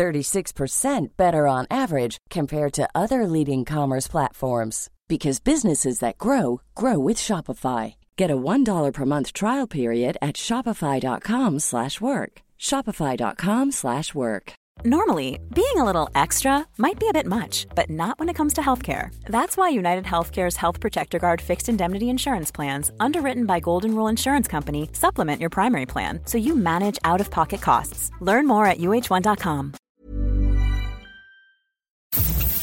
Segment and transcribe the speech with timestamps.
[0.00, 6.98] 36% better on average compared to other leading commerce platforms because businesses that grow grow
[6.98, 7.94] with Shopify.
[8.16, 12.32] Get a $1 per month trial period at shopify.com/work.
[12.68, 14.52] shopify.com/work.
[14.84, 18.54] Normally, being a little extra might be a bit much, but not when it comes
[18.54, 19.10] to healthcare.
[19.26, 24.08] That's why United Healthcare's Health Protector Guard fixed indemnity insurance plans, underwritten by Golden Rule
[24.08, 28.10] Insurance Company, supplement your primary plan so you manage out-of-pocket costs.
[28.20, 29.74] Learn more at uh1.com.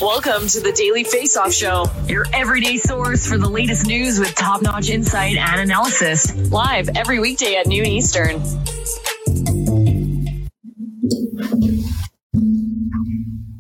[0.02, 4.36] Welcome to the Daily Face Off Show, your everyday source for the latest news with
[4.36, 6.36] top notch insight and analysis.
[6.52, 8.40] Live every weekday at noon Eastern.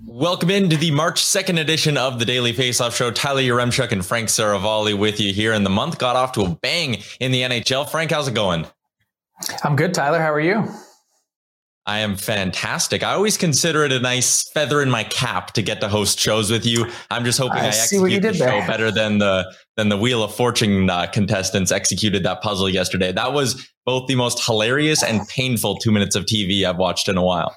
[0.05, 3.09] Welcome into the March 2nd edition of the Daily Face Off Show.
[3.09, 5.53] Tyler Yaremchuk and Frank Seravalli with you here.
[5.53, 7.89] And the month got off to a bang in the NHL.
[7.89, 8.67] Frank, how's it going?
[9.63, 10.19] I'm good, Tyler.
[10.19, 10.69] How are you?
[11.87, 13.01] I am fantastic.
[13.01, 16.51] I always consider it a nice feather in my cap to get to host shows
[16.51, 16.85] with you.
[17.09, 20.35] I'm just hoping I, I execute the show better than the than the Wheel of
[20.35, 23.13] Fortune uh, contestants executed that puzzle yesterday.
[23.13, 27.15] That was both the most hilarious and painful two minutes of TV I've watched in
[27.15, 27.55] a while.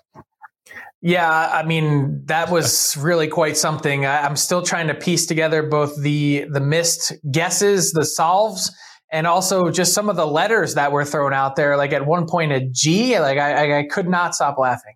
[1.03, 4.07] Yeah, I mean that was really quite something.
[4.07, 8.71] I, I'm still trying to piece together both the the missed guesses, the solves,
[9.11, 11.77] and also just some of the letters that were thrown out there.
[11.77, 13.19] Like at one point, a G.
[13.19, 14.95] Like I, I could not stop laughing.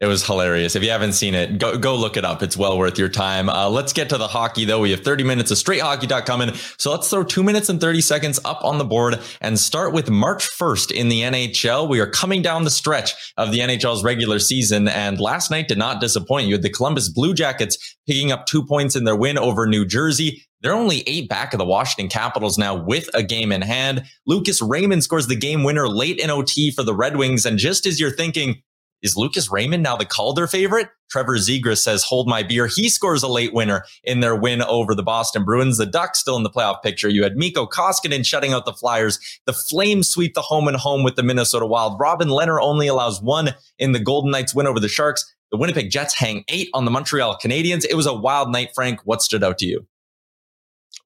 [0.00, 0.76] It was hilarious.
[0.76, 2.40] If you haven't seen it, go go look it up.
[2.40, 3.48] It's well worth your time.
[3.48, 4.78] Uh, let's get to the hockey though.
[4.78, 6.54] We have 30 minutes of straight hockey coming.
[6.78, 10.08] So let's throw two minutes and 30 seconds up on the board and start with
[10.08, 11.88] March 1st in the NHL.
[11.88, 15.78] We are coming down the stretch of the NHL's regular season, and last night did
[15.78, 16.46] not disappoint.
[16.46, 19.84] You had the Columbus Blue Jackets picking up two points in their win over New
[19.84, 20.44] Jersey.
[20.60, 24.04] They're only eight back of the Washington Capitals now with a game in hand.
[24.26, 27.44] Lucas Raymond scores the game winner late in OT for the Red Wings.
[27.46, 28.62] And just as you're thinking,
[29.02, 30.88] is Lucas Raymond now the Calder favorite?
[31.10, 32.66] Trevor Zegras says, hold my beer.
[32.66, 35.78] He scores a late winner in their win over the Boston Bruins.
[35.78, 37.08] The Ducks still in the playoff picture.
[37.08, 39.18] You had Mikko Koskinen shutting out the Flyers.
[39.46, 41.98] The Flames sweep the home and home with the Minnesota Wild.
[41.98, 45.24] Robin Lehner only allows one in the Golden Knights win over the Sharks.
[45.50, 47.86] The Winnipeg Jets hang eight on the Montreal Canadiens.
[47.88, 49.00] It was a wild night, Frank.
[49.04, 49.86] What stood out to you?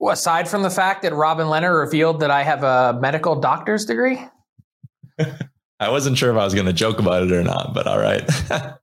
[0.00, 3.84] Well, aside from the fact that Robin Lehner revealed that I have a medical doctor's
[3.84, 4.18] degree.
[5.82, 7.98] I wasn't sure if I was going to joke about it or not, but all
[7.98, 8.28] right.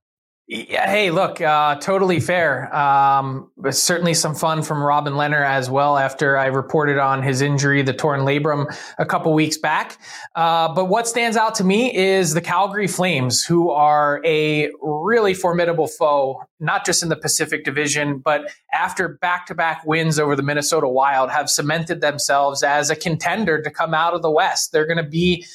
[0.52, 2.76] Yeah, hey, look, uh, totally fair.
[2.76, 7.84] Um, certainly some fun from Robin Lehner as well after I reported on his injury,
[7.84, 10.00] the torn labrum, a couple weeks back.
[10.34, 15.36] Uh, but what stands out to me is the Calgary Flames, who are a really
[15.36, 20.36] formidable foe, not just in the Pacific Division, but after back to back wins over
[20.36, 24.72] the Minnesota Wild, have cemented themselves as a contender to come out of the West.
[24.72, 25.46] They're going to be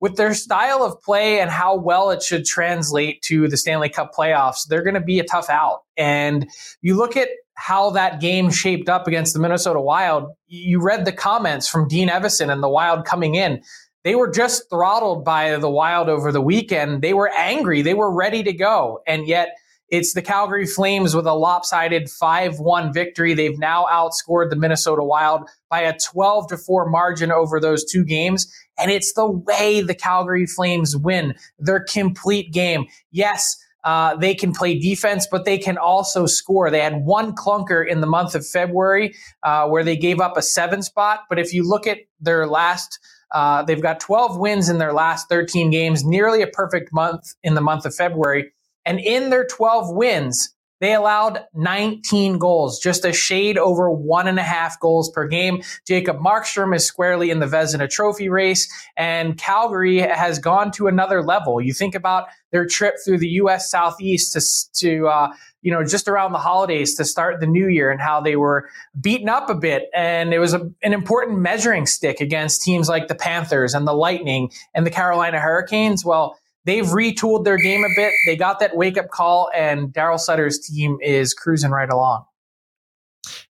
[0.00, 4.12] with their style of play and how well it should translate to the Stanley Cup
[4.14, 5.80] playoffs, they're going to be a tough out.
[5.96, 6.48] And
[6.82, 10.30] you look at how that game shaped up against the Minnesota Wild.
[10.46, 13.62] You read the comments from Dean Evason and the Wild coming in.
[14.04, 17.02] They were just throttled by the Wild over the weekend.
[17.02, 17.82] They were angry.
[17.82, 19.00] They were ready to go.
[19.08, 19.56] And yet,
[19.88, 23.34] it's the Calgary Flames with a lopsided 5 1 victory.
[23.34, 28.04] They've now outscored the Minnesota Wild by a 12 to 4 margin over those two
[28.04, 28.52] games.
[28.78, 32.86] And it's the way the Calgary Flames win their complete game.
[33.10, 36.70] Yes, uh, they can play defense, but they can also score.
[36.70, 40.42] They had one clunker in the month of February uh, where they gave up a
[40.42, 41.20] seven spot.
[41.28, 42.98] But if you look at their last,
[43.32, 47.54] uh, they've got 12 wins in their last 13 games, nearly a perfect month in
[47.54, 48.52] the month of February.
[48.84, 54.38] And in their 12 wins, they allowed 19 goals, just a shade over one and
[54.38, 55.62] a half goals per game.
[55.86, 61.22] Jacob Markstrom is squarely in the Vezina Trophy race, and Calgary has gone to another
[61.22, 61.60] level.
[61.60, 63.70] You think about their trip through the U.S.
[63.70, 65.32] Southeast to, to uh,
[65.62, 68.68] you know, just around the holidays to start the new year and how they were
[69.00, 69.88] beaten up a bit.
[69.94, 73.92] And it was a, an important measuring stick against teams like the Panthers and the
[73.92, 76.04] Lightning and the Carolina Hurricanes.
[76.04, 76.94] Well, they've mm-hmm.
[76.94, 78.12] retooled their game a bit.
[78.26, 82.24] They got that wake up call, and Daryl Sutter's team is cruising right along.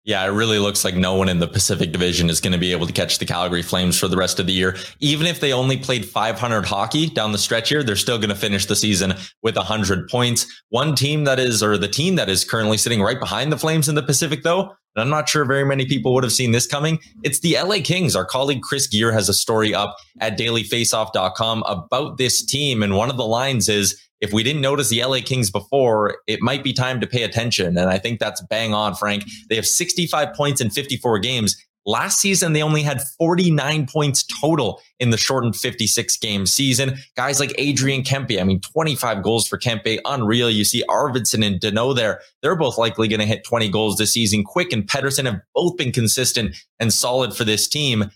[0.05, 2.73] Yeah, it really looks like no one in the Pacific Division is going to be
[2.73, 4.77] able to catch the Calgary Flames for the rest of the year.
[5.01, 8.35] Even if they only played 500 hockey down the stretch here, they're still going to
[8.35, 10.47] finish the season with 100 points.
[10.71, 13.89] One team that is, or the team that is currently sitting right behind the Flames
[13.89, 16.67] in the Pacific, though, and I'm not sure very many people would have seen this
[16.67, 16.99] coming.
[17.23, 18.17] It's the LA Kings.
[18.17, 22.83] Our colleague Chris Gear has a story up at dailyfaceoff.com about this team.
[22.83, 26.41] And one of the lines is, if we didn't notice the LA Kings before, it
[26.43, 27.79] might be time to pay attention.
[27.79, 29.23] And I think that's bang on, Frank.
[29.49, 31.57] They have 65 points in 54 games.
[31.89, 36.99] Last season, they only had 49 points total in the shortened 56 game season.
[37.17, 40.51] Guys like Adrian Kempe, I mean, 25 goals for Kempe, unreal.
[40.51, 42.21] You see Arvidsson and Danault there.
[42.43, 44.45] They're both likely going to hit 20 goals this season.
[44.45, 48.11] Quick and Petersen have both been consistent and solid for this team.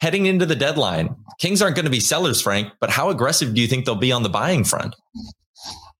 [0.00, 3.60] Heading into the deadline, Kings aren't going to be sellers, Frank, but how aggressive do
[3.60, 4.96] you think they'll be on the buying front?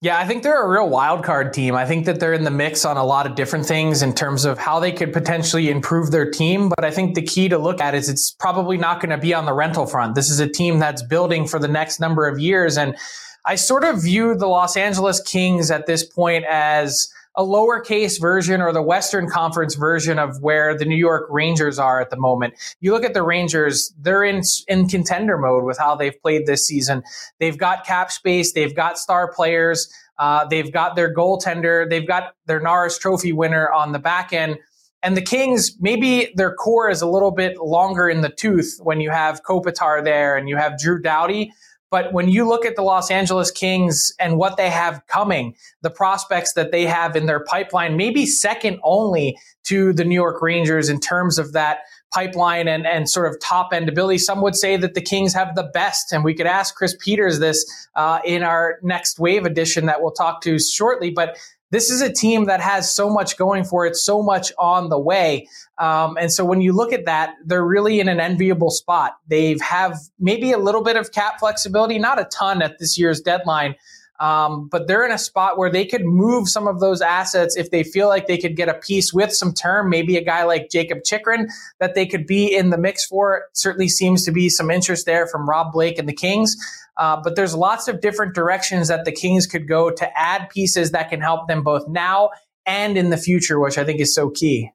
[0.03, 1.77] Yeah, I think they're a real wild card team.
[1.77, 4.45] I think that they're in the mix on a lot of different things in terms
[4.45, 6.69] of how they could potentially improve their team.
[6.69, 9.33] But I think the key to look at is it's probably not going to be
[9.33, 10.17] on the rental front.
[10.17, 12.77] This is a team that's building for the next number of years.
[12.77, 12.97] And
[13.45, 18.61] I sort of view the Los Angeles Kings at this point as a lowercase version
[18.61, 22.55] or the Western Conference version of where the New York Rangers are at the moment.
[22.81, 26.67] You look at the Rangers, they're in, in contender mode with how they've played this
[26.67, 27.03] season.
[27.39, 32.35] They've got cap space, they've got star players, uh, they've got their goaltender, they've got
[32.47, 34.59] their Norris Trophy winner on the back end.
[35.03, 39.01] And the Kings, maybe their core is a little bit longer in the tooth when
[39.01, 41.53] you have Kopitar there and you have Drew Doughty.
[41.93, 45.91] But when you look at the Los Angeles Kings and what they have coming, the
[45.91, 50.89] prospects that they have in their pipeline, maybe second only to the New York Rangers
[50.89, 51.81] in terms of that
[52.11, 54.19] pipeline and, and sort of top end ability.
[54.19, 57.41] Some would say that the Kings have the best, and we could ask Chris Peters
[57.41, 57.63] this
[57.95, 61.11] uh, in our next wave edition that we'll talk to shortly.
[61.11, 61.37] But
[61.73, 64.99] this is a team that has so much going for it, so much on the
[64.99, 65.49] way.
[65.79, 69.17] Um, and so when you look at that, they're really in an enviable spot.
[69.27, 73.21] They have maybe a little bit of cap flexibility, not a ton at this year's
[73.21, 73.75] deadline,
[74.23, 77.73] um, but they're in a spot where they could move some of those assets if
[77.73, 80.71] they feel like they could get a piece with some term, maybe a guy like
[80.71, 81.49] Jakob Chychrun
[81.81, 83.39] that they could be in the mix for.
[83.39, 86.57] It certainly seems to be some interest there from Rob Blake and the Kings.
[86.97, 90.93] Uh, but there's lots of different directions that the Kings could go to add pieces
[90.93, 92.31] that can help them both now
[92.65, 94.71] and in the future, which I think is so key.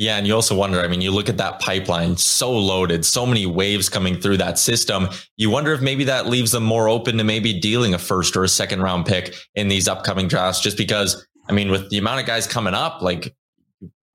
[0.00, 3.26] Yeah, and you also wonder, I mean, you look at that pipeline, so loaded, so
[3.26, 5.10] many waves coming through that system.
[5.36, 8.42] You wonder if maybe that leaves them more open to maybe dealing a first or
[8.42, 12.18] a second round pick in these upcoming drafts, just because, I mean, with the amount
[12.18, 13.36] of guys coming up, like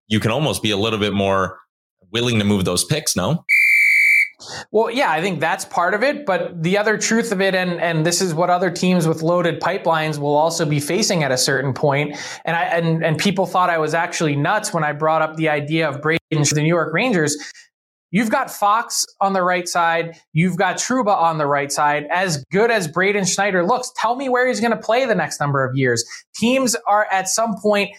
[0.08, 1.60] you can almost be a little bit more
[2.12, 3.46] willing to move those picks, no?
[4.72, 6.26] Well, yeah, I think that's part of it.
[6.26, 9.60] But the other truth of it, and and this is what other teams with loaded
[9.60, 12.18] pipelines will also be facing at a certain point.
[12.46, 15.50] And I and and people thought I was actually nuts when I brought up the
[15.50, 17.38] idea of Braden the New York Rangers.
[18.12, 20.18] You've got Fox on the right side.
[20.32, 22.08] You've got Trouba on the right side.
[22.12, 25.40] As good as Braden Schneider looks, tell me where he's going to play the next
[25.42, 26.06] number of years.
[26.34, 27.92] Teams are at some point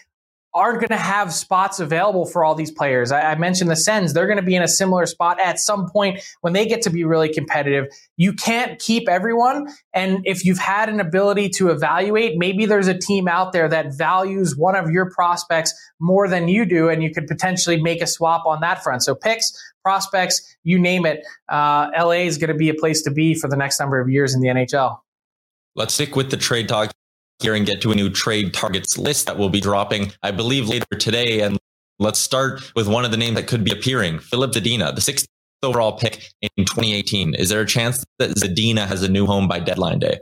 [0.53, 3.11] aren't going to have spots available for all these players.
[3.11, 5.89] I, I mentioned the Sens; they're going to be in a similar spot at some
[5.89, 7.85] point when they get to be really competitive.
[8.15, 12.97] You can't keep everyone, and if you've had an ability to evaluate, maybe there's a
[12.97, 17.11] team out there that values one of your prospects more than you do, and you
[17.13, 19.03] could potentially make a swap on that front.
[19.03, 19.51] So picks,
[19.83, 21.25] prospects, you name it.
[21.49, 24.09] Uh, LA is going to be a place to be for the next number of
[24.09, 24.99] years in the NHL.
[25.75, 26.91] Let's stick with the trade talk
[27.39, 30.67] here and get to a new trade targets list that will be dropping, I believe,
[30.67, 31.41] later today.
[31.41, 31.57] And
[31.99, 35.27] let's start with one of the names that could be appearing Filip Zadina, the sixth
[35.63, 37.35] overall pick in 2018.
[37.35, 40.19] Is there a chance that Zadina has a new home by deadline day?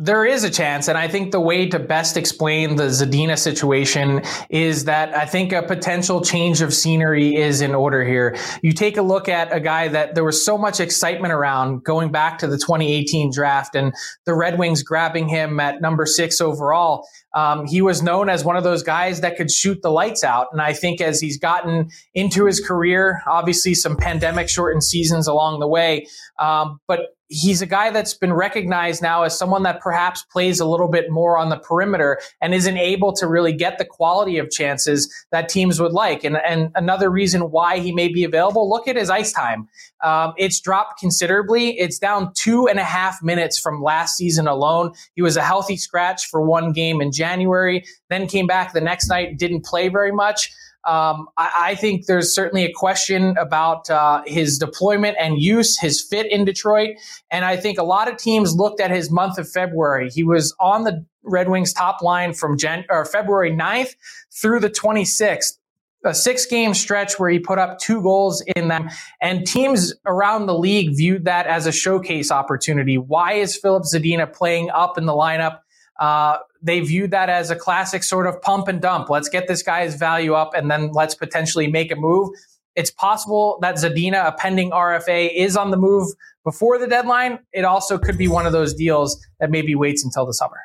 [0.00, 0.86] There is a chance.
[0.86, 5.52] And I think the way to best explain the Zadina situation is that I think
[5.52, 8.36] a potential change of scenery is in order here.
[8.62, 12.12] You take a look at a guy that there was so much excitement around going
[12.12, 13.92] back to the 2018 draft and
[14.24, 17.04] the Red Wings grabbing him at number six overall.
[17.34, 20.46] Um, he was known as one of those guys that could shoot the lights out.
[20.52, 25.58] And I think as he's gotten into his career, obviously some pandemic shortened seasons along
[25.58, 26.06] the way,
[26.38, 30.66] um, but he's a guy that's been recognized now as someone that perhaps plays a
[30.66, 34.50] little bit more on the perimeter and isn't able to really get the quality of
[34.50, 36.24] chances that teams would like.
[36.24, 39.68] And, and another reason why he may be available, look at his ice time.
[40.02, 41.78] Um, it's dropped considerably.
[41.78, 44.92] It's down two and a half minutes from last season alone.
[45.14, 49.08] He was a healthy scratch for one game in January, then came back the next
[49.08, 50.50] night, didn't play very much.
[50.88, 56.00] Um, I, I, think there's certainly a question about uh, his deployment and use, his
[56.00, 56.96] fit in Detroit.
[57.30, 60.08] And I think a lot of teams looked at his month of February.
[60.08, 63.96] He was on the Red Wings top line from Jan- or February 9th
[64.32, 65.58] through the 26th.
[66.04, 68.88] a six game stretch where he put up two goals in them.
[69.20, 72.96] And teams around the league viewed that as a showcase opportunity.
[72.96, 75.58] Why is Filip Zadina playing up in the lineup?
[75.98, 79.08] Uh, they viewed that as a classic sort of pump and dump.
[79.08, 82.30] Let's get this guy's value up and then let's potentially make a move.
[82.76, 86.08] It's possible that Zadina, a pending RFA, is on the move
[86.44, 87.40] before the deadline.
[87.52, 90.58] It also could be one of those deals that maybe waits until the summer.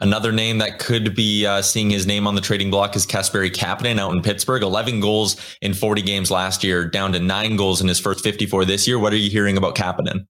[0.00, 3.50] Another name that could be uh, seeing his name on the trading block is Kasperi
[3.50, 4.62] Kapanen out in Pittsburgh.
[4.62, 8.64] 11 goals in 40 games last year, down to nine goals in his first 54
[8.64, 8.98] this year.
[8.98, 10.26] What are you hearing about Kapanen?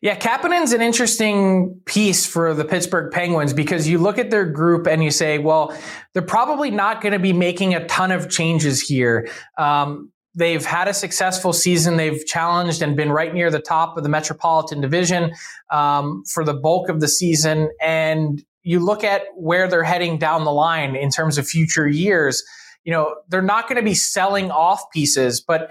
[0.00, 4.86] Yeah, Kapanen's an interesting piece for the Pittsburgh Penguins because you look at their group
[4.86, 5.76] and you say, well,
[6.12, 9.28] they're probably not going to be making a ton of changes here.
[9.58, 11.96] Um, they've had a successful season.
[11.96, 15.32] They've challenged and been right near the top of the Metropolitan Division
[15.70, 17.70] um, for the bulk of the season.
[17.80, 22.44] And you look at where they're heading down the line in terms of future years,
[22.84, 25.70] you know, they're not going to be selling off pieces, but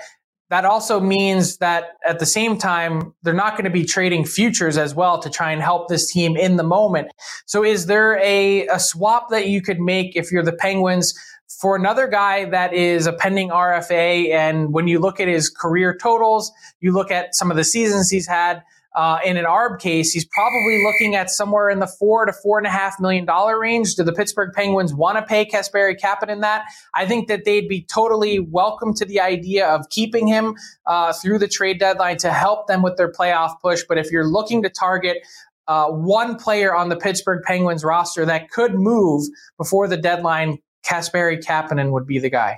[0.50, 4.78] that also means that at the same time, they're not going to be trading futures
[4.78, 7.12] as well to try and help this team in the moment.
[7.46, 11.14] So is there a, a swap that you could make if you're the Penguins
[11.60, 14.32] for another guy that is a pending RFA?
[14.32, 18.10] And when you look at his career totals, you look at some of the seasons
[18.10, 18.64] he's had,
[18.98, 22.58] uh, in an ARB case, he's probably looking at somewhere in the four to four
[22.58, 23.94] and a half million dollar range.
[23.94, 26.66] Do the Pittsburgh Penguins want to pay Kasperi Kapanen that?
[26.96, 30.56] I think that they'd be totally welcome to the idea of keeping him
[30.88, 33.84] uh, through the trade deadline to help them with their playoff push.
[33.88, 35.18] But if you're looking to target
[35.68, 39.28] uh, one player on the Pittsburgh Penguins roster that could move
[39.60, 42.58] before the deadline, Kasperi Kapanen would be the guy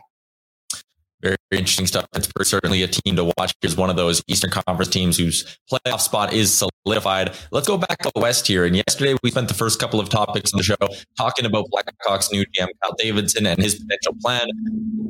[1.21, 2.05] very interesting stuff.
[2.13, 3.53] Pittsburgh certainly a team to watch.
[3.61, 6.53] Is one of those Eastern Conference teams whose playoff spot is
[6.85, 7.35] solidified.
[7.51, 8.65] Let's go back to the West here.
[8.65, 10.75] And yesterday we spent the first couple of topics on the show
[11.17, 14.47] talking about Blackhawks new GM Kyle Davidson and his potential plan.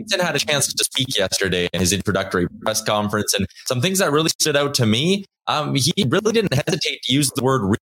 [0.10, 4.00] Davidson had a chance to speak yesterday in his introductory press conference, and some things
[4.00, 5.26] that really stood out to me.
[5.48, 7.76] Um, he really didn't hesitate to use the word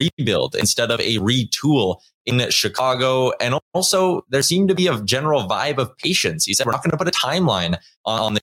[0.00, 3.32] rebuild instead of a retool in Chicago.
[3.40, 6.44] And also, there seemed to be a general vibe of patience.
[6.44, 8.38] He said, We're not going to put a timeline on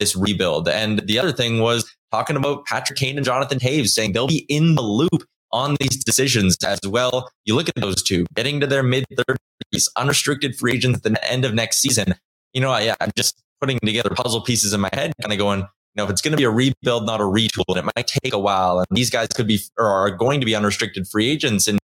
[0.00, 0.68] this rebuild.
[0.68, 4.46] And the other thing was talking about Patrick Kane and Jonathan Toews saying they'll be
[4.48, 7.30] in the loop on these decisions as well.
[7.44, 11.30] You look at those two getting to their mid 30s, unrestricted free agents at the
[11.30, 12.14] end of next season.
[12.52, 15.66] You know, I, I'm just putting together puzzle pieces in my head, kind of going,
[15.96, 18.32] know, if it's going to be a rebuild, not a retool, and it might take
[18.32, 21.68] a while, and these guys could be or are going to be unrestricted free agents
[21.68, 21.78] in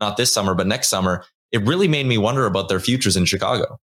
[0.00, 3.24] not this summer, but next summer, it really made me wonder about their futures in
[3.24, 3.78] Chicago.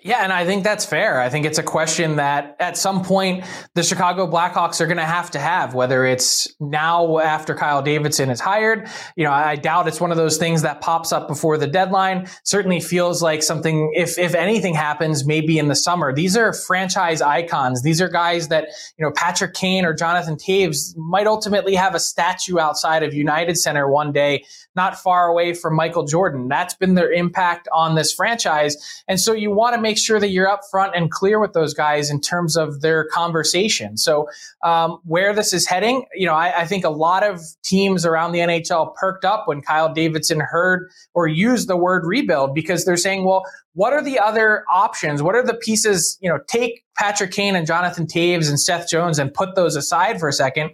[0.00, 1.20] Yeah, and I think that's fair.
[1.20, 5.04] I think it's a question that at some point the Chicago Blackhawks are going to
[5.04, 8.88] have to have, whether it's now after Kyle Davidson is hired.
[9.16, 12.28] You know, I doubt it's one of those things that pops up before the deadline.
[12.44, 16.14] Certainly feels like something, if, if anything happens, maybe in the summer.
[16.14, 17.82] These are franchise icons.
[17.82, 22.00] These are guys that, you know, Patrick Kane or Jonathan Toews might ultimately have a
[22.00, 24.44] statue outside of United Center one day,
[24.76, 26.46] not far away from Michael Jordan.
[26.46, 29.02] That's been their impact on this franchise.
[29.08, 32.10] And so you want to make sure that you're upfront and clear with those guys
[32.10, 33.96] in terms of their conversation.
[33.96, 34.28] So
[34.62, 38.32] um, where this is heading, you know, I, I, think a lot of teams around
[38.32, 42.96] the NHL perked up when Kyle Davidson heard or used the word rebuild because they're
[42.96, 45.22] saying, well, what are the other options?
[45.22, 46.18] What are the pieces?
[46.20, 50.18] You know, take Patrick Kane and Jonathan Toews and Seth Jones and put those aside
[50.18, 50.70] for a second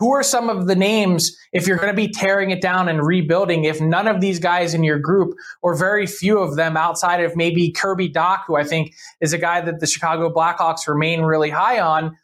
[0.00, 3.06] who are some of the names if you're going to be tearing it down and
[3.06, 7.22] rebuilding if none of these guys in your group or very few of them outside
[7.22, 11.20] of maybe Kirby Dach who I think is a guy that the Chicago Blackhawks remain
[11.20, 12.16] really high on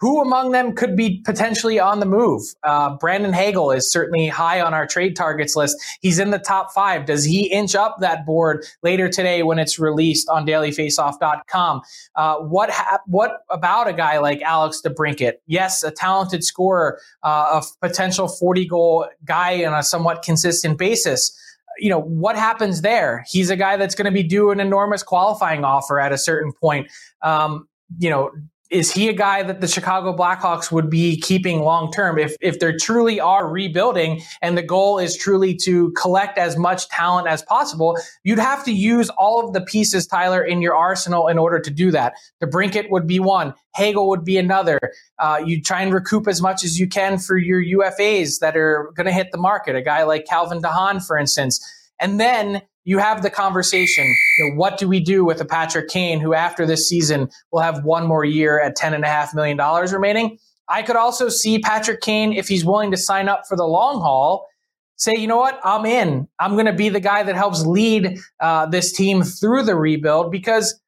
[0.00, 2.42] who among them could be potentially on the move?
[2.62, 5.76] Uh, Brandon Hagel is certainly high on our trade targets list.
[6.00, 7.04] He's in the top five.
[7.04, 11.82] Does he inch up that board later today when it's released on dailyfaceoff.com?
[12.14, 15.34] Uh, what ha- what about a guy like Alex DeBrincat?
[15.46, 21.36] Yes, a talented scorer, uh, a potential 40 goal guy on a somewhat consistent basis
[21.78, 23.24] you know, what happens there?
[23.28, 26.52] He's a guy that's going to be due an enormous qualifying offer at a certain
[26.52, 26.90] point.
[27.22, 28.32] Um, you know,
[28.70, 32.60] is he a guy that the Chicago Blackhawks would be keeping long term if if
[32.60, 37.42] they truly are rebuilding and the goal is truly to collect as much talent as
[37.42, 37.98] possible?
[38.22, 41.70] You'd have to use all of the pieces, Tyler, in your arsenal in order to
[41.70, 42.14] do that.
[42.42, 43.54] DeBrincat would be one.
[43.74, 44.78] Hagel would be another.
[45.18, 48.92] Uh, you try and recoup as much as you can for your UFAs that are
[48.94, 49.74] going to hit the market.
[49.74, 51.60] A guy like Calvin de Haan, for instance,
[51.98, 54.06] and then you have the conversation.
[54.38, 57.60] You know, what do we do with a Patrick Kane who, after this season, will
[57.60, 60.38] have one more year at ten and a half million dollars remaining?
[60.68, 64.00] I could also see Patrick Kane if he's willing to sign up for the long
[64.00, 64.46] haul,
[64.96, 66.28] say, you know what, I'm in.
[66.38, 70.30] I'm going to be the guy that helps lead uh, this team through the rebuild
[70.30, 70.80] because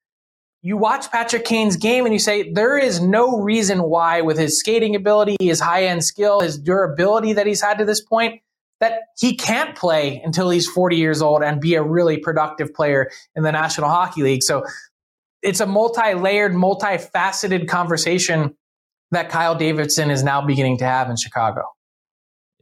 [0.61, 4.61] you watch Patrick Kane's game and you say, there is no reason why, with his
[4.61, 8.41] skating ability, his high end skill, his durability that he's had to this point,
[8.83, 13.09] that he can't play until he's 40 years old and be a really productive player
[13.37, 14.43] in the National Hockey League.
[14.43, 14.65] So
[15.41, 18.57] it's a multi layered, multifaceted conversation
[19.13, 21.63] that Kyle Davidson is now beginning to have in Chicago.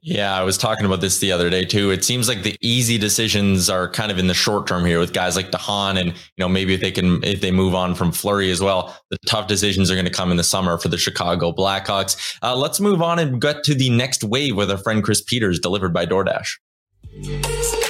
[0.02, 1.90] Yeah, I was talking about this the other day too.
[1.90, 5.12] It seems like the easy decisions are kind of in the short term here with
[5.12, 7.94] guys like de Haan and, you know, maybe if they can, if they move on
[7.94, 10.88] from Fleury as well, the tough decisions are going to come in the summer for
[10.88, 12.38] the Chicago Blackhawks.
[12.42, 15.58] Uh, let's move on and get to the next wave with our friend Chris Peters
[15.58, 17.89] delivered by DoorDash.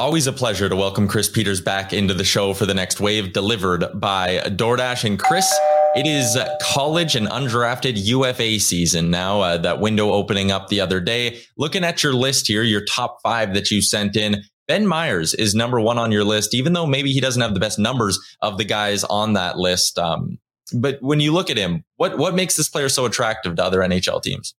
[0.00, 3.34] Always a pleasure to welcome Chris Peters back into the show for the next wave,
[3.34, 5.04] delivered by DoorDash.
[5.04, 5.46] And Chris,
[5.94, 9.42] it is college and undrafted UFA season now.
[9.42, 11.42] Uh, that window opening up the other day.
[11.58, 14.42] Looking at your list here, your top five that you sent in.
[14.66, 17.60] Ben Meyers is number one on your list, even though maybe he doesn't have the
[17.60, 19.98] best numbers of the guys on that list.
[19.98, 20.38] Um,
[20.72, 23.80] but when you look at him, what what makes this player so attractive to other
[23.80, 24.54] NHL teams?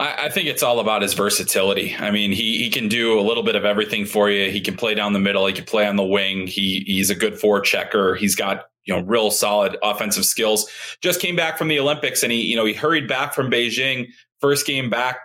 [0.00, 1.94] I, I think it's all about his versatility.
[1.96, 4.50] I mean, he he can do a little bit of everything for you.
[4.50, 5.46] He can play down the middle.
[5.46, 6.46] He can play on the wing.
[6.46, 8.16] He he's a good forechecker.
[8.16, 10.68] He's got you know real solid offensive skills.
[11.02, 14.08] Just came back from the Olympics, and he you know he hurried back from Beijing.
[14.40, 15.18] First game back,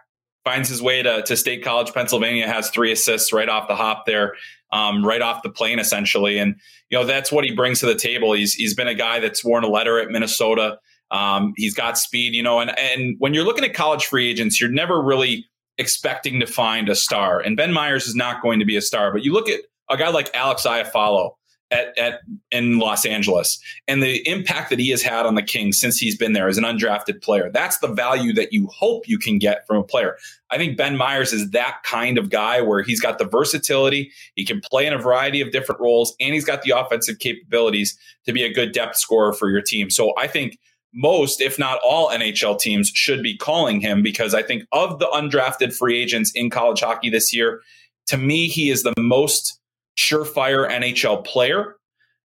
[0.46, 4.06] finds his way to, to State College, Pennsylvania, has three assists right off the hop
[4.06, 4.36] there,
[4.72, 6.38] um, right off the plane, essentially.
[6.38, 6.56] And,
[6.90, 8.34] you know, that's what he brings to the table.
[8.34, 10.78] He's, he's been a guy that's worn a letter at Minnesota.
[11.12, 14.60] Um, he's got speed, you know, and and when you're looking at college free agents,
[14.60, 15.46] you're never really
[15.78, 17.40] expecting to find a star.
[17.40, 19.98] And Ben Meyers is not going to be a star, but you look at a
[19.98, 21.32] guy like Alex Iafallo
[21.72, 22.22] at, at
[22.52, 26.16] in Los Angeles and the impact that he has had on the Kings since he's
[26.18, 27.50] been there as an undrafted player.
[27.52, 30.18] That's the value that you hope you can get from a player.
[30.52, 34.46] I think Ben Meyers is that kind of guy where he's got the versatility, he
[34.46, 38.32] can play in a variety of different roles, and he's got the offensive capabilities to
[38.32, 39.90] be a good depth scorer for your team.
[39.90, 40.60] So I think
[40.96, 45.08] most, if not all, NHL teams should be calling him because I think of the
[45.08, 47.62] undrafted free agents in college hockey this year,
[48.08, 49.60] to me, he is the most
[49.98, 51.76] surefire NHL player.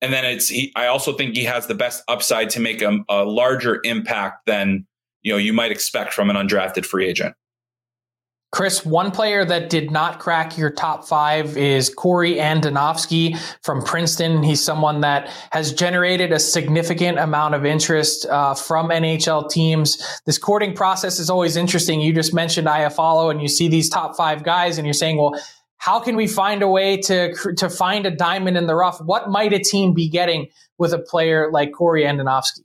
[0.01, 2.99] And then it's, he, I also think he has the best upside to make a,
[3.09, 4.87] a larger impact than
[5.23, 7.35] you know you might expect from an undrafted free agent.
[8.53, 14.43] Chris, one player that did not crack your top five is Corey Andonovski from Princeton.
[14.43, 20.21] He's someone that has generated a significant amount of interest uh, from NHL teams.
[20.27, 22.03] This courting process is always interesting.
[22.03, 25.35] You just mentioned Iafallo, and you see these top five guys, and you're saying, well,
[25.79, 29.01] how can we find a way to to find a diamond in the rough?
[29.01, 32.61] What might a team be getting with a player like Corey Andonovski?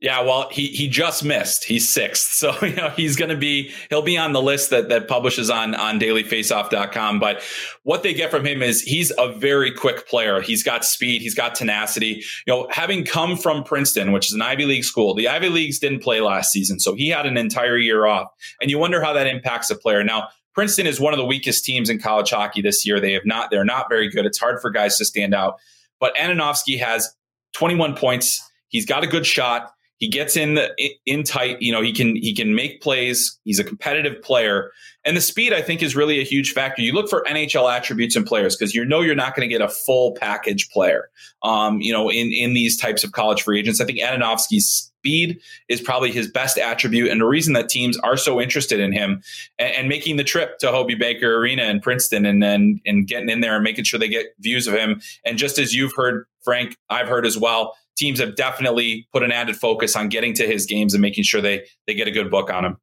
[0.00, 1.64] Yeah, well, he he just missed.
[1.64, 2.32] He's sixth.
[2.32, 5.50] So, you know, he's going to be he'll be on the list that that publishes
[5.50, 7.42] on on dailyfaceoff.com, but
[7.82, 10.40] what they get from him is he's a very quick player.
[10.40, 12.22] He's got speed, he's got tenacity.
[12.46, 15.80] You know, having come from Princeton, which is an Ivy League school, the Ivy Leagues
[15.80, 18.28] didn't play last season, so he had an entire year off.
[18.60, 20.04] And you wonder how that impacts a player.
[20.04, 23.00] Now, Princeton is one of the weakest teams in college hockey this year.
[23.00, 24.26] They have not they're not very good.
[24.26, 25.58] It's hard for guys to stand out.
[25.98, 27.12] But Andonovski has
[27.54, 28.40] 21 points.
[28.68, 30.72] He's got a good shot he gets in the,
[31.06, 31.60] in tight.
[31.60, 33.38] You know, he can he can make plays.
[33.44, 34.70] He's a competitive player,
[35.04, 36.82] and the speed I think is really a huge factor.
[36.82, 39.60] You look for NHL attributes in players because you know you're not going to get
[39.60, 41.10] a full package player.
[41.42, 45.40] Um, you know, in in these types of college free agents, I think Andonovski's speed
[45.68, 49.20] is probably his best attribute, and the reason that teams are so interested in him
[49.58, 53.30] and, and making the trip to Hobey Baker Arena in Princeton, and then and getting
[53.30, 55.00] in there and making sure they get views of him.
[55.24, 59.32] And just as you've heard, Frank, I've heard as well teams have definitely put an
[59.32, 62.30] added focus on getting to his games and making sure they they get a good
[62.30, 62.76] book on him.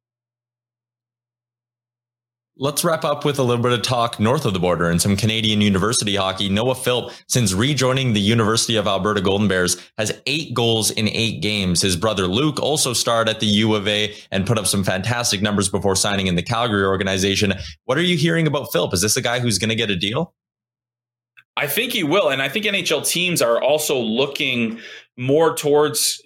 [2.58, 5.14] Let's wrap up with a little bit of talk north of the border and some
[5.14, 6.48] Canadian university hockey.
[6.48, 11.42] Noah Philp, since rejoining the University of Alberta Golden Bears, has eight goals in eight
[11.42, 11.82] games.
[11.82, 15.42] His brother Luke also starred at the U of A and put up some fantastic
[15.42, 17.52] numbers before signing in the Calgary organization.
[17.84, 18.94] What are you hearing about Philp?
[18.94, 20.34] Is this a guy who's going to get a deal?
[21.58, 22.30] I think he will.
[22.30, 24.78] And I think NHL teams are also looking
[25.16, 26.22] more towards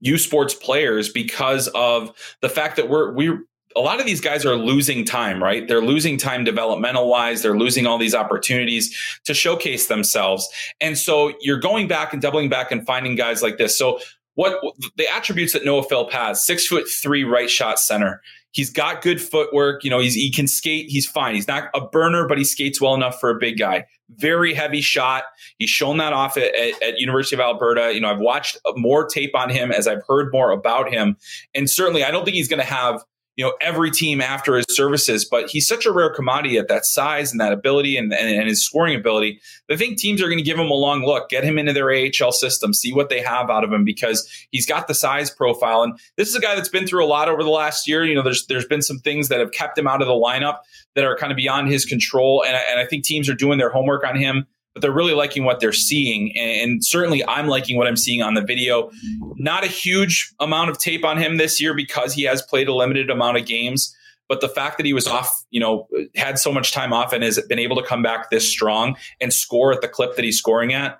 [0.00, 3.36] U Sports players because of the fact that we're we
[3.76, 5.66] a lot of these guys are losing time, right?
[5.66, 7.42] They're losing time developmental wise.
[7.42, 10.48] They're losing all these opportunities to showcase themselves.
[10.80, 13.78] And so you're going back and doubling back and finding guys like this.
[13.78, 13.98] So
[14.34, 14.60] what
[14.96, 18.22] the attributes that Noah Philp has, six foot three right shot center.
[18.52, 19.82] He's got good footwork.
[19.82, 20.86] You know, he's, he can skate.
[20.88, 21.34] He's fine.
[21.34, 23.86] He's not a burner, but he skates well enough for a big guy.
[24.16, 25.24] Very heavy shot.
[25.58, 27.92] He's shown that off at, at, at University of Alberta.
[27.94, 31.16] You know, I've watched more tape on him as I've heard more about him.
[31.54, 33.02] And certainly, I don't think he's going to have
[33.36, 36.84] you know every team after his services but he's such a rare commodity at that
[36.84, 39.40] size and that ability and, and, and his scoring ability.
[39.70, 41.90] I think teams are going to give him a long look get him into their
[41.90, 45.82] ahl system see what they have out of him because he's got the size profile.
[45.82, 48.04] And this is a guy that's been through a lot over the last year.
[48.04, 50.58] You know there's there's been some things that have kept him out of the lineup
[50.94, 52.44] that are kind of beyond his control.
[52.46, 55.44] And, and i think teams are doing their homework on him but they're really liking
[55.44, 56.36] what they're seeing.
[56.36, 58.90] And certainly I'm liking what I'm seeing on the video.
[59.36, 62.74] Not a huge amount of tape on him this year because he has played a
[62.74, 63.94] limited amount of games.
[64.28, 67.22] But the fact that he was off, you know, had so much time off and
[67.22, 70.38] has been able to come back this strong and score at the clip that he's
[70.38, 70.98] scoring at,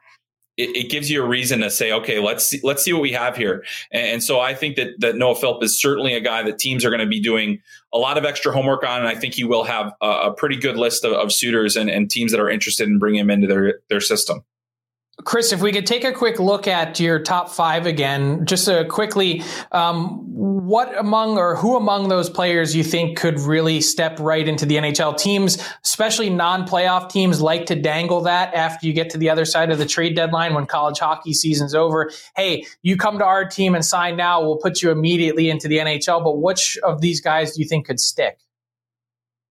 [0.56, 3.12] it, it, gives you a reason to say, okay, let's see, let's see what we
[3.12, 3.64] have here.
[3.90, 6.84] And, and, so I think that that Noah Philp is certainly a guy that teams
[6.84, 7.60] are going to be doing
[7.92, 10.56] a lot of extra homework on, and I think he will have a, a pretty
[10.56, 13.46] good list of, of suitors and, and, teams that are interested in bringing him into
[13.46, 14.44] their their system.
[15.24, 18.82] Chris, if we could take a quick look at your top five again, just uh,
[18.84, 24.48] quickly, um, what among or who among those players you think could really step right
[24.48, 29.18] into the NHL teams, especially non-playoff teams, like to dangle that after you get to
[29.18, 32.10] the other side of the trade deadline when college hockey season's over.
[32.34, 35.76] Hey, you come to our team and sign now, we'll put you immediately into the
[35.76, 36.24] NHL.
[36.24, 38.38] But which of these guys do you think could stick?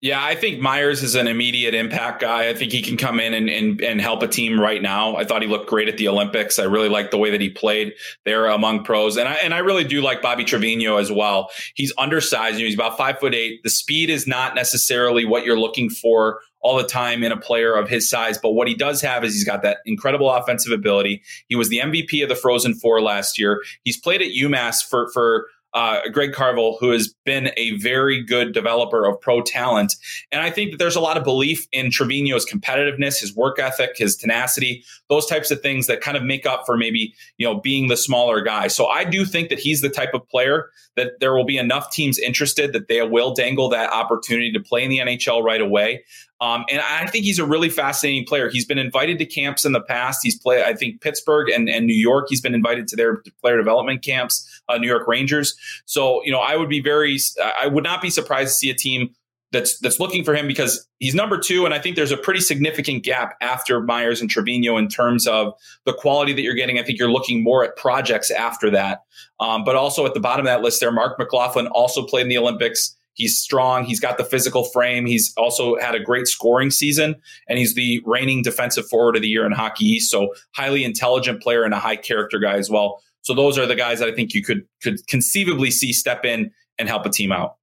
[0.02, 2.48] Yeah, I think Meyers is an immediate impact guy.
[2.48, 5.16] I think he can come in and, and, and help a team right now.
[5.16, 6.58] I thought he looked great at the Olympics.
[6.58, 7.94] I really like the way that he played
[8.26, 9.16] there among pros.
[9.16, 11.50] And I and I really do like Bobby Trivigno as well.
[11.74, 12.58] He's undersized.
[12.58, 13.62] He's about five foot eight.
[13.62, 17.74] The speed is not necessarily what you're looking for all the time in a player
[17.74, 18.38] of his size.
[18.38, 21.22] But what he does have is he's got that incredible offensive ability.
[21.48, 23.62] He was the MVP of the Frozen Four last year.
[23.84, 28.54] He's played at UMass for for uh, Greg Carvel, who has been a very good
[28.54, 29.94] developer of pro talent.
[30.32, 33.90] And I think that there's a lot of belief in Trivigno's competitiveness, his work ethic,
[33.94, 37.60] his tenacity, those types of things that kind of make up for maybe, you know,
[37.60, 38.68] being the smaller guy.
[38.68, 41.90] So I do think that he's the type of player that there will be enough
[41.90, 46.02] teams interested that they will dangle that opportunity to play in the NHL right away.
[46.40, 48.50] Um, and I think he's a really fascinating player.
[48.50, 50.20] He's been invited to camps in the past.
[50.22, 52.26] He's played, I think, Pittsburgh and, and New York.
[52.28, 55.56] He's been invited to their player development camps, uh, New York Rangers.
[55.86, 57.18] So, you know, I would be very,
[57.60, 59.14] I would not be surprised to see a team
[59.52, 62.40] that's that's looking for him because he's number two, and I think there's a pretty
[62.40, 66.78] significant gap after Meyers and Trivigno in terms of the quality that you're getting.
[66.78, 69.02] I think you're looking more at projects after that,
[69.40, 72.28] um, but also at the bottom of that list there, Marc McLaughlin also played in
[72.28, 72.96] the Olympics.
[73.16, 73.84] He's strong.
[73.84, 75.06] He's got the physical frame.
[75.06, 77.16] He's also had a great scoring season,
[77.48, 80.10] and he's the reigning defensive forward of the year in Hockey East.
[80.10, 83.02] So highly intelligent player and a high character guy as well.
[83.22, 86.52] So those are the guys that I think you could could conceivably see step in
[86.78, 87.56] and help a team out.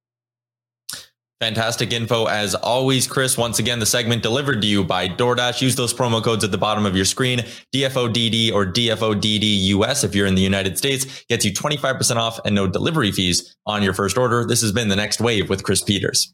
[1.40, 3.36] Fantastic info as always, Chris.
[3.36, 5.60] Once again, the segment delivered to you by DoorDash.
[5.60, 7.40] Use those promo codes at the bottom of your screen.
[7.74, 12.66] DFODD or DFODDUS if you're in the United States gets you 25% off and no
[12.66, 14.44] delivery fees on your first order.
[14.46, 16.32] This has been the next wave with Chris Peters.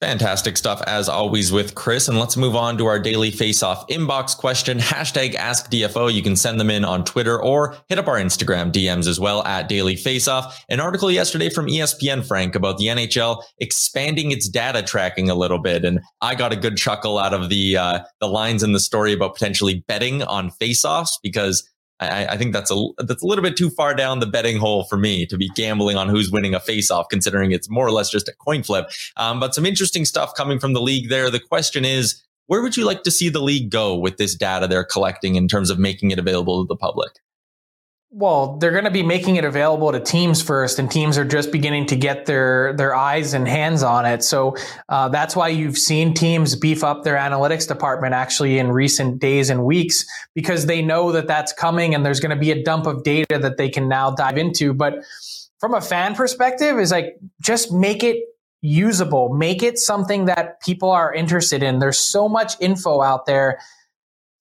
[0.00, 2.06] Fantastic stuff as always with Chris.
[2.06, 4.78] And let's move on to our daily face off inbox question.
[4.78, 6.12] Hashtag ask DFO.
[6.12, 9.42] You can send them in on Twitter or hit up our Instagram DMs as well
[9.44, 10.64] at daily face off.
[10.68, 15.58] An article yesterday from ESPN, Frank, about the NHL expanding its data tracking a little
[15.58, 15.84] bit.
[15.84, 19.12] And I got a good chuckle out of the, uh, the lines in the story
[19.12, 21.68] about potentially betting on face offs because
[22.00, 24.84] I, I, think that's a that's a little bit too far down the betting hole
[24.84, 28.08] for me to be gambling on who's winning a face-off, considering it's more or less
[28.08, 28.88] just a coin flip.
[29.16, 31.30] Um, but some interesting stuff coming from the league there.
[31.30, 34.66] The question is, where would you like to see the league go with this data
[34.66, 37.10] they're collecting in terms of making it available to the public?
[38.10, 41.52] Well, they're going to be making it available to teams first, and teams are just
[41.52, 44.24] beginning to get their their eyes and hands on it.
[44.24, 44.56] So
[44.88, 49.50] uh, that's why you've seen teams beef up their analytics department actually in recent days
[49.50, 52.86] and weeks because they know that that's coming, and there's going to be a dump
[52.86, 54.72] of data that they can now dive into.
[54.72, 54.94] But
[55.60, 58.24] from a fan perspective, is like just make it
[58.62, 61.78] usable, make it something that people are interested in.
[61.78, 63.58] There's so much info out there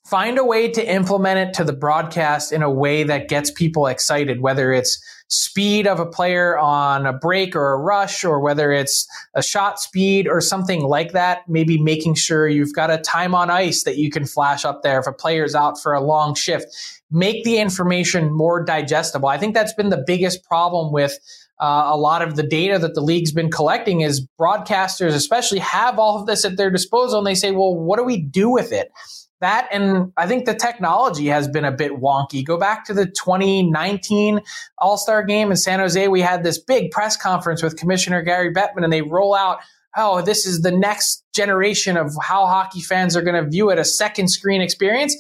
[0.08, 3.88] find a way to implement it to the broadcast in a way that gets people
[3.88, 8.72] excited, whether it's speed of a player on a break or a rush, or whether
[8.72, 11.40] it's a shot speed or something like that.
[11.50, 15.00] Maybe making sure you've got a time on ice that you can flash up there
[15.00, 16.68] if a player's out for a long shift.
[17.12, 19.28] Make the information more digestible.
[19.28, 21.20] I think that's been the biggest problem with
[21.60, 26.00] uh, a lot of the data that the league's been collecting is broadcasters, especially, have
[26.00, 28.72] all of this at their disposal, and they say, "Well, what do we do with
[28.72, 28.92] it?"
[29.40, 32.44] That and I think the technology has been a bit wonky.
[32.44, 34.42] Go back to the 2019
[34.80, 36.08] All Star game in San Jose.
[36.08, 39.60] We had this big press conference with Commissioner Gary Bettman, and they roll out
[39.98, 43.80] oh, this is the next generation of how hockey fans are going to view it,
[43.80, 45.16] a second screen experience.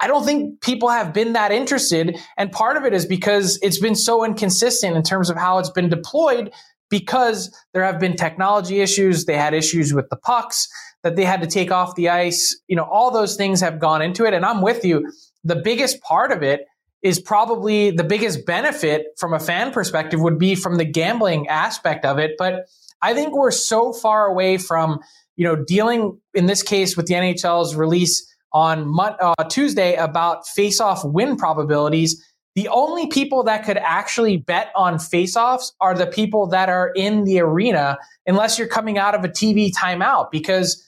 [0.00, 2.18] I don't think people have been that interested.
[2.36, 5.70] And part of it is because it's been so inconsistent in terms of how it's
[5.70, 6.52] been deployed
[6.94, 9.24] because there have been technology issues.
[9.24, 10.68] They had issues with the pucks
[11.02, 12.56] that they had to take off the ice.
[12.68, 14.32] You know, all those things have gone into it.
[14.32, 15.12] And I'm with you.
[15.42, 16.60] The biggest part of it
[17.02, 22.04] is probably the biggest benefit from a fan perspective would be from the gambling aspect
[22.04, 22.36] of it.
[22.38, 22.66] But
[23.02, 25.00] I think we're so far away from,
[25.34, 31.04] you know, dealing in this case with the NHL's release on uh, Tuesday about face-off
[31.04, 32.24] win probabilities.
[32.54, 37.24] The only people that could actually bet on face-offs are the people that are in
[37.24, 40.86] the arena, unless you're coming out of a TV timeout, because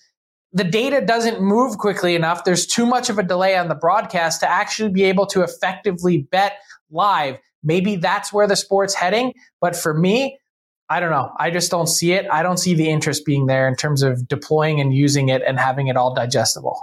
[0.53, 2.45] the data doesn't move quickly enough.
[2.45, 6.19] There's too much of a delay on the broadcast to actually be able to effectively
[6.31, 6.59] bet
[6.91, 7.37] live.
[7.63, 9.35] Maybe that's where the sport's heading.
[9.61, 10.39] But for me,
[10.89, 11.33] I don't know.
[11.37, 12.27] I just don't see it.
[12.31, 15.59] I don't see the interest being there in terms of deploying and using it and
[15.59, 16.81] having it all digestible.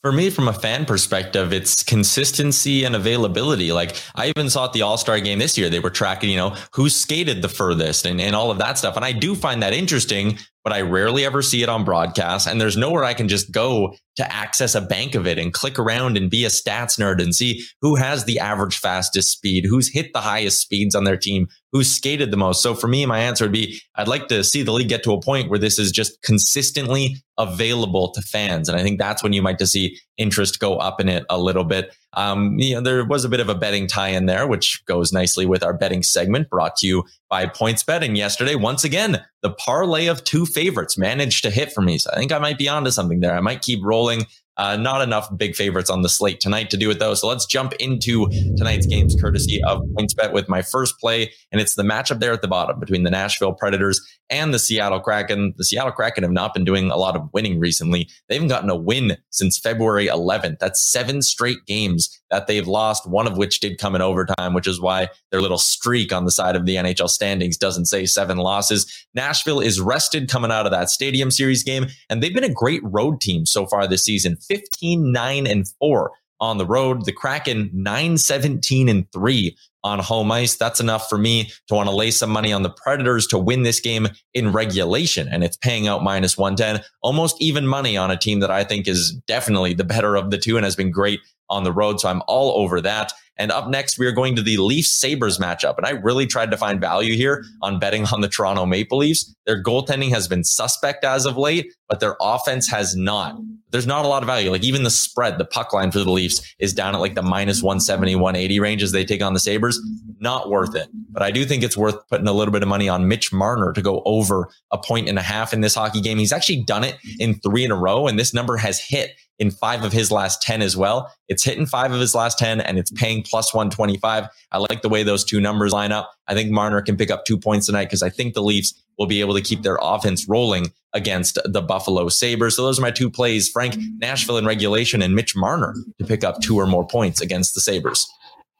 [0.00, 3.72] For me, from a fan perspective, it's consistency and availability.
[3.72, 6.36] Like I even saw at the All Star game this year, they were tracking, you
[6.36, 8.96] know, who skated the furthest and, and all of that stuff.
[8.96, 12.46] And I do find that interesting but I rarely ever see it on broadcast.
[12.46, 15.78] And there's nowhere I can just go to access a bank of it and click
[15.78, 19.92] around and be a stats nerd and see who has the average fastest speed, who's
[19.92, 22.62] hit the highest speeds on their team, who's skated the most.
[22.62, 25.12] So for me, my answer would be I'd like to see the league get to
[25.12, 28.68] a point where this is just consistently available to fans.
[28.68, 31.38] And I think that's when you might to see interest go up in it a
[31.38, 31.94] little bit.
[32.14, 35.12] Um, you know, there was a bit of a betting tie in there, which goes
[35.12, 38.04] nicely with our betting segment brought to you by PointsBet.
[38.04, 41.98] And yesterday, once again, the parlay of two favorites managed to hit for me.
[41.98, 43.34] So I think I might be onto something there.
[43.34, 44.26] I might keep rolling.
[44.58, 47.14] Uh, not enough big favorites on the slate tonight to do it though.
[47.14, 51.32] So let's jump into tonight's games courtesy of PointsBet with my first play.
[51.50, 55.00] And it's the matchup there at the bottom between the Nashville Predators and the Seattle
[55.00, 55.54] Kraken.
[55.56, 58.08] The Seattle Kraken have not been doing a lot of winning recently.
[58.28, 60.58] They haven't gotten a win since February 11th.
[60.58, 64.66] That's seven straight games that they've lost, one of which did come in overtime, which
[64.66, 68.38] is why their little streak on the side of the NHL standings doesn't say seven
[68.38, 68.90] losses.
[69.14, 72.82] Nashville is rested coming out of that stadium series game, and they've been a great
[72.82, 77.04] road team so far this season 15, 9, and 4 on the road.
[77.04, 80.56] The Kraken 9, 17, and 3 on home ice.
[80.56, 83.62] That's enough for me to want to lay some money on the Predators to win
[83.62, 85.28] this game in regulation.
[85.28, 88.86] And it's paying out minus 110, almost even money on a team that I think
[88.86, 92.00] is definitely the better of the two and has been great on the road.
[92.00, 93.12] So I'm all over that.
[93.38, 95.76] And up next, we are going to the Leafs Sabres matchup.
[95.76, 99.34] And I really tried to find value here on betting on the Toronto Maple Leafs.
[99.46, 103.36] Their goaltending has been suspect as of late, but their offense has not.
[103.70, 104.50] There's not a lot of value.
[104.50, 107.22] Like even the spread, the puck line for the Leafs is down at like the
[107.22, 109.71] minus 170, 180 range as they take on the Sabres.
[110.18, 110.88] Not worth it.
[111.10, 113.72] But I do think it's worth putting a little bit of money on Mitch Marner
[113.72, 116.18] to go over a point and a half in this hockey game.
[116.18, 119.50] He's actually done it in three in a row, and this number has hit in
[119.50, 121.12] five of his last 10 as well.
[121.28, 124.28] It's hitting five of his last 10 and it's paying plus 125.
[124.52, 126.12] I like the way those two numbers line up.
[126.28, 129.06] I think Marner can pick up two points tonight because I think the Leafs will
[129.06, 132.54] be able to keep their offense rolling against the Buffalo Sabres.
[132.54, 136.22] So those are my two plays, Frank Nashville in regulation and Mitch Marner to pick
[136.22, 138.08] up two or more points against the Sabres.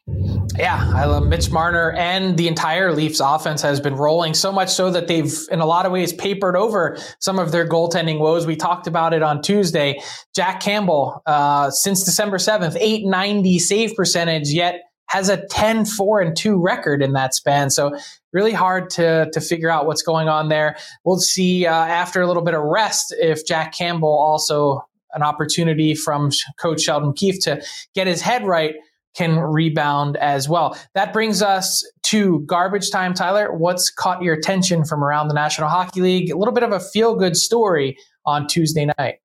[0.08, 4.68] Yeah, I love Mitch Marner and the entire Leafs offense has been rolling so much
[4.68, 8.46] so that they've, in a lot of ways, papered over some of their goaltending woes.
[8.46, 10.00] We talked about it on Tuesday.
[10.34, 16.36] Jack Campbell, uh, since December 7th, 890 save percentage, yet has a 10 4 and
[16.36, 17.70] 2 record in that span.
[17.70, 17.96] So,
[18.32, 20.76] really hard to, to figure out what's going on there.
[21.04, 25.94] We'll see uh, after a little bit of rest if Jack Campbell also an opportunity
[25.94, 27.62] from coach Sheldon Keefe to
[27.94, 28.74] get his head right
[29.14, 30.77] can rebound as well.
[30.94, 33.53] That brings us to garbage time, Tyler.
[33.53, 36.31] What's caught your attention from around the National Hockey League?
[36.31, 39.21] A little bit of a feel good story on Tuesday night.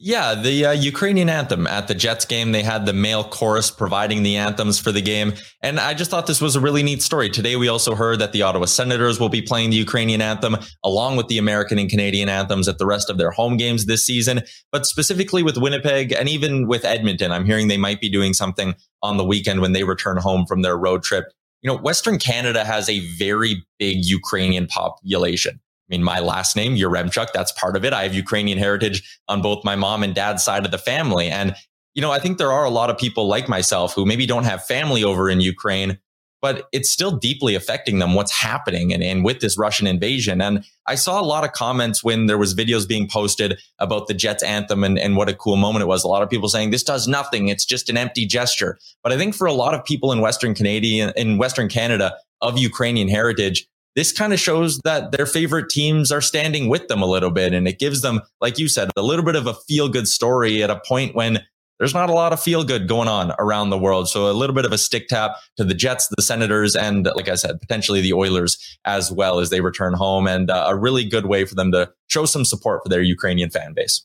[0.00, 4.22] Yeah, the uh, Ukrainian anthem at the Jets game, they had the male chorus providing
[4.22, 5.32] the anthems for the game.
[5.60, 7.28] And I just thought this was a really neat story.
[7.28, 11.16] Today, we also heard that the Ottawa Senators will be playing the Ukrainian anthem along
[11.16, 14.42] with the American and Canadian anthems at the rest of their home games this season.
[14.70, 18.76] But specifically with Winnipeg and even with Edmonton, I'm hearing they might be doing something
[19.02, 21.24] on the weekend when they return home from their road trip.
[21.62, 25.58] You know, Western Canada has a very big Ukrainian population.
[25.88, 27.94] I mean, my last name, Yaremchuk, that's part of it.
[27.94, 31.28] I have Ukrainian heritage on both my mom and dad's side of the family.
[31.28, 31.54] And,
[31.94, 34.44] you know, I think there are a lot of people like myself who maybe don't
[34.44, 35.98] have family over in Ukraine,
[36.42, 40.42] but it's still deeply affecting them what's happening and, and with this Russian invasion.
[40.42, 44.14] And I saw a lot of comments when there was videos being posted about the
[44.14, 46.04] Jets anthem and, and what a cool moment it was.
[46.04, 47.48] A lot of people saying this does nothing.
[47.48, 48.78] It's just an empty gesture.
[49.02, 52.58] But I think for a lot of people in Western Canadian, in Western Canada of
[52.58, 57.06] Ukrainian heritage, this kind of shows that their favorite teams are standing with them a
[57.06, 57.52] little bit.
[57.52, 60.62] And it gives them, like you said, a little bit of a feel good story
[60.62, 61.40] at a point when
[61.78, 64.08] there's not a lot of feel good going on around the world.
[64.08, 67.28] So a little bit of a stick tap to the Jets, the Senators, and like
[67.28, 71.04] I said, potentially the Oilers as well as they return home and uh, a really
[71.04, 74.04] good way for them to show some support for their Ukrainian fan base.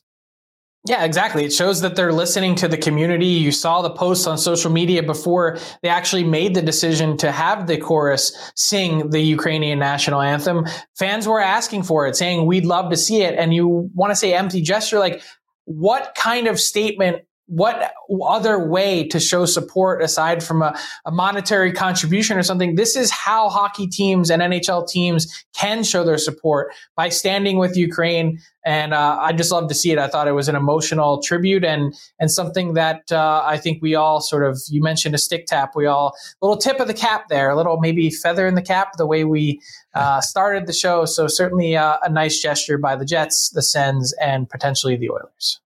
[0.86, 1.46] Yeah, exactly.
[1.46, 3.26] It shows that they're listening to the community.
[3.26, 7.66] You saw the posts on social media before they actually made the decision to have
[7.66, 10.66] the chorus sing the Ukrainian national anthem.
[10.98, 13.34] Fans were asking for it, saying, We'd love to see it.
[13.38, 14.98] And you want to say empty gesture.
[14.98, 15.22] Like,
[15.64, 17.92] what kind of statement what
[18.26, 22.74] other way to show support aside from a, a, monetary contribution or something?
[22.74, 27.76] This is how hockey teams and NHL teams can show their support by standing with
[27.76, 28.40] Ukraine.
[28.64, 29.98] And uh, I just love to see it.
[29.98, 33.94] I thought it was an emotional tribute and and something that uh, I think we
[33.94, 34.58] all sort of.
[34.70, 35.72] You mentioned a stick tap.
[35.76, 38.96] We all little tip of the cap there, a little maybe feather in the cap
[38.96, 39.60] the way we
[39.94, 41.04] uh, started the show.
[41.04, 45.60] So certainly uh, a nice gesture by the Jets, the Sens, and potentially the Oilers.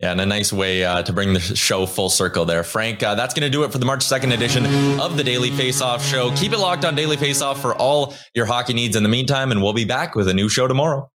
[0.00, 2.64] Yeah, and a nice way uh, to bring the show full circle there.
[2.64, 4.64] Frank, uh, that's going to do it for the March 2nd edition
[4.98, 6.34] of the Daily Faceoff Show.
[6.36, 9.62] Keep it locked on Daily Faceoff for all your hockey needs in the meantime, and
[9.62, 11.10] we'll be back with a new show tomorrow.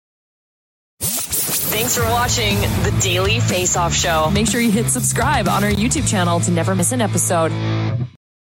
[0.99, 4.29] Thanks for watching the Daily Faceoff Show.
[4.31, 7.51] Make sure you hit subscribe on our YouTube channel to never miss an episode.